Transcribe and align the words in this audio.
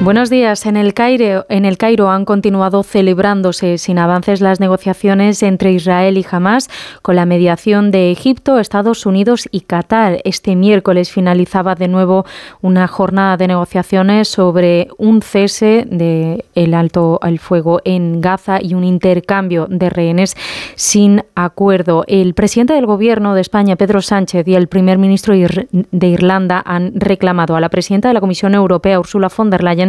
Buenos 0.00 0.30
días. 0.30 0.64
En 0.64 0.76
el, 0.76 0.94
Cairo, 0.94 2.08
han 2.08 2.24
continuado 2.24 2.84
celebrándose 2.84 3.78
sin 3.78 3.98
avances 3.98 4.40
las 4.40 4.60
negociaciones 4.60 5.42
entre 5.42 5.72
Israel 5.72 6.16
y 6.16 6.24
Hamas 6.30 6.70
con 7.02 7.16
la 7.16 7.26
mediación 7.26 7.90
de 7.90 8.12
Egipto, 8.12 8.60
Estados 8.60 9.06
Unidos 9.06 9.48
y 9.50 9.62
Qatar. 9.62 10.20
Este 10.24 10.54
miércoles 10.54 11.10
finalizaba 11.10 11.74
de 11.74 11.88
nuevo 11.88 12.24
una 12.62 12.86
jornada 12.86 13.36
de 13.36 13.48
negociaciones 13.48 14.28
sobre 14.28 14.88
un 14.98 15.20
cese 15.20 15.84
del 15.90 16.44
el 16.54 16.74
alto 16.74 17.18
al 17.20 17.40
fuego 17.40 17.80
en 17.84 18.20
Gaza 18.20 18.60
y 18.62 18.74
un 18.74 18.84
intercambio 18.84 19.66
de 19.68 19.90
rehenes 19.90 20.36
sin 20.76 21.24
acuerdo. 21.34 22.04
El 22.06 22.34
presidente 22.34 22.72
del 22.72 22.86
Gobierno 22.86 23.34
de 23.34 23.40
España, 23.40 23.76
Pedro 23.76 24.00
Sánchez, 24.00 24.46
y 24.46 24.54
el 24.54 24.68
primer 24.68 24.96
ministro 24.96 25.34
de 25.34 26.06
Irlanda 26.06 26.62
han 26.64 26.92
reclamado 26.94 27.56
a 27.56 27.60
la 27.60 27.68
presidenta 27.68 28.08
de 28.08 28.14
la 28.14 28.20
Comisión 28.20 28.54
Europea, 28.54 29.00
Ursula 29.00 29.28
von 29.36 29.50
der 29.50 29.64
Leyen, 29.64 29.87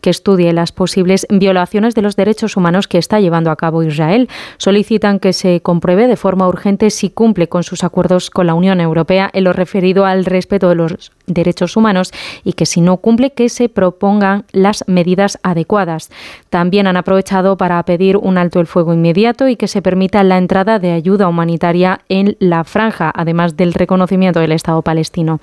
que 0.00 0.10
estudie 0.10 0.52
las 0.52 0.72
posibles 0.72 1.26
violaciones 1.30 1.94
de 1.94 2.02
los 2.02 2.16
derechos 2.16 2.56
humanos 2.56 2.88
que 2.88 2.98
está 2.98 3.20
llevando 3.20 3.50
a 3.50 3.56
cabo 3.56 3.82
Israel. 3.82 4.28
Solicitan 4.58 5.18
que 5.18 5.32
se 5.32 5.60
compruebe 5.60 6.06
de 6.06 6.16
forma 6.16 6.48
urgente 6.48 6.90
si 6.90 7.10
cumple 7.10 7.48
con 7.48 7.62
sus 7.62 7.84
acuerdos 7.84 8.30
con 8.30 8.46
la 8.46 8.54
Unión 8.54 8.80
Europea 8.80 9.30
en 9.32 9.44
lo 9.44 9.52
referido 9.52 10.06
al 10.06 10.24
respeto 10.24 10.68
de 10.68 10.74
los 10.74 11.12
derechos 11.32 11.76
humanos 11.76 12.12
y 12.44 12.52
que 12.52 12.66
si 12.66 12.80
no 12.80 12.98
cumple 12.98 13.30
que 13.32 13.48
se 13.48 13.68
propongan 13.68 14.44
las 14.52 14.84
medidas 14.86 15.38
adecuadas. 15.42 16.10
También 16.48 16.86
han 16.86 16.96
aprovechado 16.96 17.56
para 17.56 17.82
pedir 17.84 18.16
un 18.16 18.38
alto 18.38 18.60
el 18.60 18.66
fuego 18.66 18.92
inmediato 18.92 19.48
y 19.48 19.56
que 19.56 19.68
se 19.68 19.82
permita 19.82 20.22
la 20.24 20.38
entrada 20.38 20.78
de 20.78 20.92
ayuda 20.92 21.28
humanitaria 21.28 22.00
en 22.08 22.36
la 22.38 22.64
franja, 22.64 23.12
además 23.14 23.56
del 23.56 23.74
reconocimiento 23.74 24.40
del 24.40 24.52
Estado 24.52 24.82
palestino. 24.82 25.40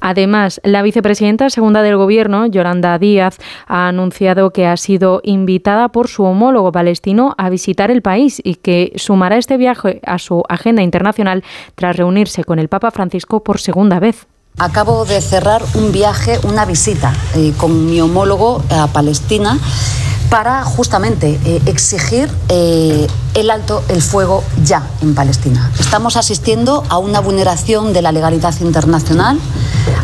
Además, 0.00 0.60
la 0.64 0.82
vicepresidenta 0.82 1.50
segunda 1.50 1.82
del 1.82 1.96
Gobierno, 1.96 2.46
Yolanda 2.46 2.98
Díaz, 2.98 3.38
ha 3.66 3.88
anunciado 3.88 4.50
que 4.50 4.66
ha 4.66 4.76
sido 4.76 5.20
invitada 5.22 5.88
por 5.88 6.08
su 6.08 6.24
homólogo 6.24 6.72
palestino 6.72 7.34
a 7.38 7.50
visitar 7.50 7.90
el 7.90 8.02
país 8.02 8.40
y 8.44 8.56
que 8.56 8.92
sumará 8.96 9.36
este 9.36 9.56
viaje 9.56 10.00
a 10.04 10.18
su 10.18 10.42
agenda 10.48 10.82
internacional 10.82 11.44
tras 11.74 11.96
reunirse 11.96 12.44
con 12.44 12.58
el 12.58 12.68
Papa 12.68 12.90
Francisco 12.90 13.42
por 13.42 13.58
segunda 13.58 14.00
vez. 14.00 14.26
Acabo 14.56 15.04
de 15.04 15.20
cerrar 15.20 15.64
un 15.74 15.90
viaje, 15.90 16.38
una 16.44 16.64
visita 16.64 17.12
eh, 17.34 17.52
con 17.56 17.86
mi 17.86 18.00
homólogo 18.00 18.62
a 18.70 18.86
Palestina 18.86 19.58
para 20.30 20.62
justamente 20.62 21.40
eh, 21.44 21.60
exigir 21.66 22.30
eh, 22.48 23.08
el 23.34 23.50
alto 23.50 23.82
el 23.88 24.00
fuego 24.00 24.44
ya 24.62 24.88
en 25.02 25.16
Palestina. 25.16 25.72
Estamos 25.80 26.16
asistiendo 26.16 26.84
a 26.88 26.98
una 26.98 27.18
vulneración 27.18 27.92
de 27.92 28.02
la 28.02 28.12
legalidad 28.12 28.54
internacional, 28.60 29.40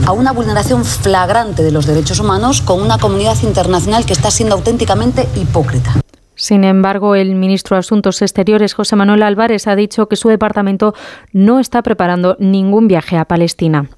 a 0.05 0.11
una 0.11 0.33
vulneración 0.33 0.85
flagrante 0.85 1.62
de 1.62 1.70
los 1.70 1.87
derechos 1.87 2.19
humanos 2.19 2.61
con 2.61 2.83
una 2.83 2.98
comunidad 2.98 3.37
internacional 3.45 4.05
que 4.05 4.14
está 4.14 4.33
siendo 4.33 4.57
auténticamente 4.57 5.29
hipócrita. 5.37 5.95
Sin 6.35 6.64
embargo, 6.64 7.14
el 7.14 7.37
ministro 7.37 7.77
de 7.77 7.81
Asuntos 7.81 8.20
Exteriores, 8.23 8.73
José 8.73 8.97
Manuel 8.97 9.23
Álvarez, 9.23 9.69
ha 9.69 9.77
dicho 9.77 10.09
que 10.09 10.17
su 10.17 10.29
departamento 10.29 10.95
no 11.33 11.61
está 11.61 11.83
preparando 11.83 12.37
ningún 12.41 12.89
viaje 12.89 13.17
a 13.17 13.27
Palestina. 13.27 13.91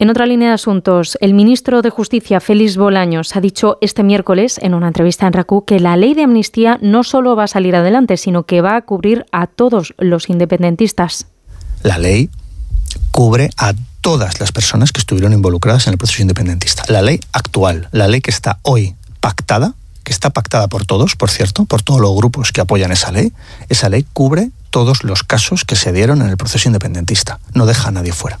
En 0.00 0.10
otra 0.10 0.26
línea 0.26 0.50
de 0.50 0.54
asuntos, 0.54 1.18
el 1.20 1.34
ministro 1.34 1.82
de 1.82 1.90
Justicia, 1.90 2.38
Félix 2.40 2.76
Bolaños, 2.76 3.34
ha 3.34 3.40
dicho 3.40 3.78
este 3.80 4.04
miércoles 4.04 4.60
en 4.62 4.74
una 4.74 4.86
entrevista 4.86 5.26
en 5.26 5.32
RACU 5.32 5.64
que 5.64 5.80
la 5.80 5.96
ley 5.96 6.14
de 6.14 6.22
amnistía 6.22 6.78
no 6.80 7.02
solo 7.02 7.34
va 7.34 7.44
a 7.44 7.48
salir 7.48 7.74
adelante, 7.74 8.16
sino 8.16 8.44
que 8.44 8.60
va 8.60 8.76
a 8.76 8.82
cubrir 8.82 9.26
a 9.32 9.48
todos 9.48 9.94
los 9.98 10.30
independentistas. 10.30 11.26
La 11.82 11.98
ley 11.98 12.30
cubre 13.10 13.50
a 13.56 13.74
todas 14.00 14.38
las 14.38 14.52
personas 14.52 14.92
que 14.92 15.00
estuvieron 15.00 15.32
involucradas 15.32 15.88
en 15.88 15.94
el 15.94 15.98
proceso 15.98 16.22
independentista. 16.22 16.84
La 16.86 17.02
ley 17.02 17.18
actual, 17.32 17.88
la 17.90 18.06
ley 18.06 18.20
que 18.20 18.30
está 18.30 18.60
hoy 18.62 18.94
pactada, 19.18 19.74
que 20.04 20.12
está 20.12 20.30
pactada 20.30 20.68
por 20.68 20.86
todos, 20.86 21.16
por 21.16 21.28
cierto, 21.28 21.64
por 21.64 21.82
todos 21.82 22.00
los 22.00 22.14
grupos 22.14 22.52
que 22.52 22.60
apoyan 22.60 22.92
esa 22.92 23.10
ley, 23.10 23.32
esa 23.68 23.88
ley 23.88 24.06
cubre 24.12 24.52
todos 24.70 25.02
los 25.02 25.24
casos 25.24 25.64
que 25.64 25.74
se 25.74 25.92
dieron 25.92 26.22
en 26.22 26.28
el 26.28 26.36
proceso 26.36 26.68
independentista. 26.68 27.40
No 27.52 27.66
deja 27.66 27.88
a 27.88 27.90
nadie 27.90 28.12
fuera. 28.12 28.38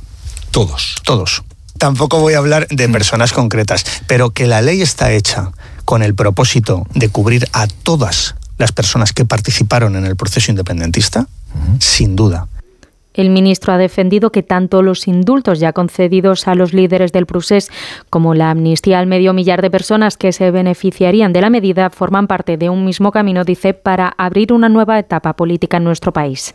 Todos. 0.50 0.96
Todos. 1.04 1.42
Tampoco 1.78 2.18
voy 2.18 2.34
a 2.34 2.38
hablar 2.38 2.66
de 2.68 2.88
mm. 2.88 2.92
personas 2.92 3.32
concretas, 3.32 3.84
pero 4.06 4.30
que 4.30 4.46
la 4.46 4.60
ley 4.60 4.82
está 4.82 5.12
hecha 5.12 5.52
con 5.84 6.02
el 6.02 6.14
propósito 6.14 6.86
de 6.94 7.08
cubrir 7.08 7.48
a 7.52 7.66
todas 7.66 8.34
las 8.58 8.72
personas 8.72 9.12
que 9.12 9.24
participaron 9.24 9.96
en 9.96 10.04
el 10.04 10.16
proceso 10.16 10.50
independentista, 10.50 11.26
sin 11.78 12.16
duda. 12.16 12.48
El 13.18 13.30
ministro 13.30 13.72
ha 13.72 13.78
defendido 13.78 14.30
que 14.30 14.44
tanto 14.44 14.80
los 14.80 15.08
indultos 15.08 15.58
ya 15.58 15.72
concedidos 15.72 16.46
a 16.46 16.54
los 16.54 16.72
líderes 16.72 17.10
del 17.10 17.26
procés 17.26 17.68
como 18.10 18.32
la 18.32 18.52
amnistía 18.52 19.00
al 19.00 19.08
medio 19.08 19.32
millar 19.32 19.60
de 19.60 19.72
personas 19.72 20.16
que 20.16 20.30
se 20.30 20.52
beneficiarían 20.52 21.32
de 21.32 21.40
la 21.40 21.50
medida 21.50 21.90
forman 21.90 22.28
parte 22.28 22.56
de 22.56 22.70
un 22.70 22.84
mismo 22.84 23.10
camino, 23.10 23.42
dice, 23.42 23.74
para 23.74 24.14
abrir 24.18 24.52
una 24.52 24.68
nueva 24.68 25.00
etapa 25.00 25.32
política 25.32 25.78
en 25.78 25.84
nuestro 25.84 26.12
país. 26.12 26.54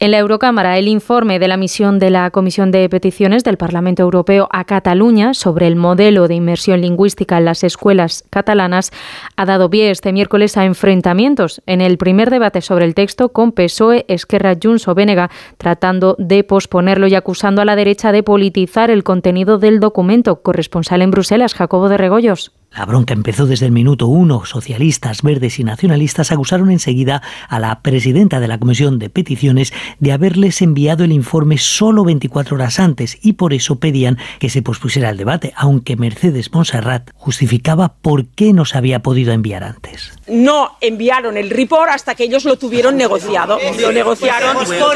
En 0.00 0.10
la 0.10 0.18
Eurocámara, 0.18 0.78
el 0.78 0.88
informe 0.88 1.38
de 1.38 1.46
la 1.46 1.56
misión 1.56 2.00
de 2.00 2.10
la 2.10 2.28
Comisión 2.32 2.72
de 2.72 2.88
Peticiones 2.88 3.44
del 3.44 3.56
Parlamento 3.56 4.02
Europeo 4.02 4.48
a 4.50 4.64
Cataluña 4.64 5.32
sobre 5.32 5.68
el 5.68 5.76
modelo 5.76 6.26
de 6.26 6.34
inmersión 6.34 6.80
lingüística 6.80 7.38
en 7.38 7.44
las 7.44 7.62
escuelas 7.62 8.24
catalanas 8.30 8.90
ha 9.36 9.44
dado 9.44 9.70
pie 9.70 9.92
este 9.92 10.12
miércoles 10.12 10.56
a 10.56 10.64
enfrentamientos 10.64 11.62
en 11.66 11.80
el 11.80 11.98
primer 11.98 12.30
debate 12.30 12.62
sobre 12.62 12.84
el 12.84 12.96
texto 12.96 13.28
con 13.28 13.52
PSOE, 13.52 14.06
Esquerra, 14.08 14.56
Junts 14.60 14.88
o 14.88 14.94
Bénega, 14.96 15.30
tratando 15.56 15.83
de 15.92 16.44
posponerlo 16.44 17.06
y 17.08 17.14
acusando 17.14 17.60
a 17.60 17.64
la 17.66 17.76
derecha 17.76 18.10
de 18.10 18.22
politizar 18.22 18.90
el 18.90 19.04
contenido 19.04 19.58
del 19.58 19.80
documento. 19.80 20.36
Corresponsal 20.36 21.02
en 21.02 21.10
Bruselas, 21.10 21.54
Jacobo 21.54 21.90
de 21.90 21.98
Regoyos. 21.98 22.52
La 22.76 22.86
bronca 22.86 23.14
empezó 23.14 23.46
desde 23.46 23.66
el 23.66 23.72
minuto 23.72 24.08
uno. 24.08 24.44
Socialistas, 24.44 25.22
verdes 25.22 25.60
y 25.60 25.64
nacionalistas 25.64 26.32
acusaron 26.32 26.72
enseguida 26.72 27.22
a 27.48 27.60
la 27.60 27.80
presidenta 27.82 28.40
de 28.40 28.48
la 28.48 28.58
Comisión 28.58 28.98
de 28.98 29.10
Peticiones 29.10 29.72
de 30.00 30.12
haberles 30.12 30.60
enviado 30.60 31.04
el 31.04 31.12
informe 31.12 31.58
solo 31.58 32.04
24 32.04 32.56
horas 32.56 32.80
antes 32.80 33.18
y 33.22 33.34
por 33.34 33.54
eso 33.54 33.76
pedían 33.76 34.18
que 34.40 34.50
se 34.50 34.62
pospusiera 34.62 35.10
el 35.10 35.16
debate, 35.16 35.52
aunque 35.56 35.96
Mercedes 35.96 36.52
Monserrat 36.52 37.10
justificaba 37.14 37.94
por 38.02 38.26
qué 38.26 38.52
no 38.52 38.64
se 38.64 38.76
había 38.76 39.00
podido 39.00 39.32
enviar 39.32 39.62
antes. 39.62 40.12
No 40.26 40.76
enviaron 40.80 41.36
el 41.36 41.50
report 41.50 41.90
hasta 41.90 42.14
que 42.14 42.24
ellos 42.24 42.44
lo 42.44 42.56
tuvieron 42.56 42.96
negociado. 42.96 43.58
Lo 43.80 43.92
negociaron, 43.92 44.56
lo 44.56 44.90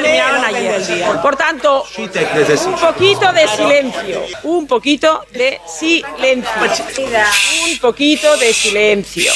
ayer. 0.46 0.82
Por 1.22 1.36
tanto, 1.36 1.84
un 1.96 2.74
poquito 2.80 3.32
de 3.32 3.48
silencio. 3.48 4.22
Un 4.42 4.66
poquito 4.66 5.20
de 5.32 5.60
silencio 5.66 6.48
un 7.70 7.78
poquito 7.78 8.36
de 8.38 8.52
silencio. 8.52 9.32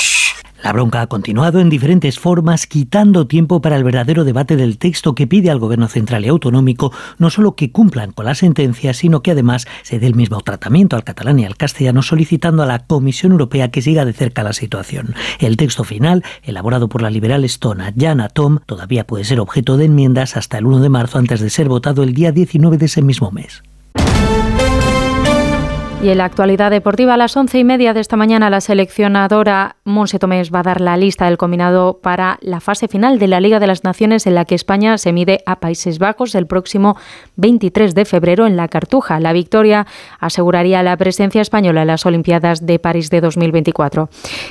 La 0.62 0.72
bronca 0.72 1.02
ha 1.02 1.06
continuado 1.08 1.58
en 1.58 1.68
diferentes 1.68 2.20
formas, 2.20 2.68
quitando 2.68 3.26
tiempo 3.26 3.60
para 3.60 3.76
el 3.76 3.82
verdadero 3.82 4.22
debate 4.22 4.54
del 4.54 4.78
texto 4.78 5.14
que 5.14 5.26
pide 5.26 5.50
al 5.50 5.58
Gobierno 5.58 5.88
central 5.88 6.24
y 6.24 6.28
autonómico 6.28 6.92
no 7.18 7.30
solo 7.30 7.56
que 7.56 7.72
cumplan 7.72 8.12
con 8.12 8.26
la 8.26 8.36
sentencia, 8.36 8.94
sino 8.94 9.22
que 9.22 9.32
además 9.32 9.66
se 9.82 9.98
dé 9.98 10.06
el 10.06 10.14
mismo 10.14 10.40
tratamiento 10.40 10.94
al 10.94 11.02
catalán 11.02 11.40
y 11.40 11.44
al 11.44 11.56
castellano, 11.56 12.02
solicitando 12.02 12.62
a 12.62 12.66
la 12.66 12.86
Comisión 12.86 13.32
Europea 13.32 13.72
que 13.72 13.82
siga 13.82 14.04
de 14.04 14.12
cerca 14.12 14.44
la 14.44 14.52
situación. 14.52 15.14
El 15.40 15.56
texto 15.56 15.82
final, 15.82 16.22
elaborado 16.44 16.88
por 16.88 17.02
la 17.02 17.10
liberal 17.10 17.44
estona 17.44 17.92
Jana 17.98 18.28
Tom, 18.28 18.60
todavía 18.64 19.04
puede 19.04 19.24
ser 19.24 19.40
objeto 19.40 19.76
de 19.76 19.86
enmiendas 19.86 20.36
hasta 20.36 20.58
el 20.58 20.66
1 20.66 20.78
de 20.78 20.88
marzo 20.88 21.18
antes 21.18 21.40
de 21.40 21.50
ser 21.50 21.68
votado 21.68 22.04
el 22.04 22.14
día 22.14 22.30
19 22.30 22.78
de 22.78 22.86
ese 22.86 23.02
mismo 23.02 23.32
mes. 23.32 23.64
Y 26.02 26.10
en 26.10 26.18
la 26.18 26.24
actualidad 26.24 26.72
deportiva, 26.72 27.14
a 27.14 27.16
las 27.16 27.36
once 27.36 27.60
y 27.60 27.62
media 27.62 27.94
de 27.94 28.00
esta 28.00 28.16
mañana, 28.16 28.50
la 28.50 28.60
seleccionadora 28.60 29.76
Monse 29.84 30.18
Tomés 30.18 30.52
va 30.52 30.58
a 30.58 30.64
dar 30.64 30.80
la 30.80 30.96
lista 30.96 31.26
del 31.26 31.38
combinado 31.38 32.00
para 32.02 32.38
la 32.40 32.58
fase 32.58 32.88
final 32.88 33.20
de 33.20 33.28
la 33.28 33.38
Liga 33.38 33.60
de 33.60 33.68
las 33.68 33.84
Naciones, 33.84 34.26
en 34.26 34.34
la 34.34 34.44
que 34.44 34.56
España 34.56 34.98
se 34.98 35.12
mide 35.12 35.44
a 35.46 35.60
Países 35.60 36.00
Bajos 36.00 36.34
el 36.34 36.48
próximo 36.48 36.96
23 37.36 37.94
de 37.94 38.04
febrero 38.04 38.48
en 38.48 38.56
la 38.56 38.66
Cartuja. 38.66 39.20
La 39.20 39.32
victoria 39.32 39.86
aseguraría 40.18 40.82
la 40.82 40.96
presencia 40.96 41.40
española 41.40 41.82
en 41.82 41.86
las 41.86 42.04
Olimpiadas 42.04 42.66
de 42.66 42.80
París 42.80 43.08
de 43.08 43.20
2024. 43.20 44.08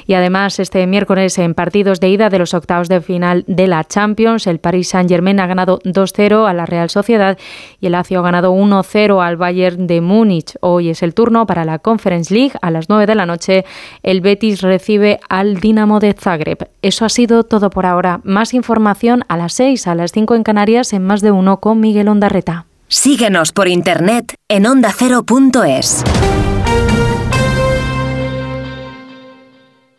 Y 0.07 0.13
además, 0.13 0.57
este 0.57 0.87
miércoles, 0.87 1.37
en 1.37 1.53
partidos 1.53 1.99
de 1.99 2.07
ida 2.07 2.29
de 2.29 2.39
los 2.39 2.53
octavos 2.53 2.87
de 2.87 3.01
final 3.01 3.43
de 3.47 3.67
la 3.67 3.83
Champions, 3.83 4.47
el 4.47 4.59
Paris 4.59 4.87
Saint-Germain 4.87 5.41
ha 5.41 5.47
ganado 5.47 5.79
2-0 5.79 6.47
a 6.47 6.53
la 6.53 6.65
Real 6.65 6.89
Sociedad 6.89 7.37
y 7.81 7.87
el 7.87 7.91
Lazio 7.91 8.19
ha 8.19 8.23
ganado 8.23 8.53
1-0 8.53 9.21
al 9.21 9.35
Bayern 9.35 9.85
de 9.85 9.99
Múnich. 9.99 10.55
Hoy 10.61 10.89
es 10.91 11.03
el 11.03 11.13
para 11.45 11.65
la 11.65 11.79
Conference 11.79 12.33
League. 12.33 12.53
A 12.61 12.71
las 12.71 12.89
9 12.89 13.05
de 13.05 13.15
la 13.15 13.25
noche, 13.25 13.65
el 14.03 14.21
Betis 14.21 14.61
recibe 14.61 15.19
al 15.29 15.59
Dinamo 15.59 15.99
de 15.99 16.13
Zagreb. 16.13 16.69
Eso 16.81 17.05
ha 17.05 17.09
sido 17.09 17.43
todo 17.43 17.69
por 17.69 17.85
ahora. 17.85 18.21
Más 18.23 18.53
información 18.53 19.23
a 19.27 19.37
las 19.37 19.53
6, 19.53 19.87
a 19.87 19.95
las 19.95 20.11
5 20.11 20.35
en 20.35 20.43
Canarias, 20.43 20.93
en 20.93 21.05
más 21.05 21.21
de 21.21 21.31
uno 21.31 21.59
con 21.59 21.79
Miguel 21.79 22.07
Ondarreta. 22.07 22.65
Síguenos 22.87 23.53
por 23.53 23.67
internet 23.67 24.35
en 24.49 24.65
ondacero.es. 24.65 26.03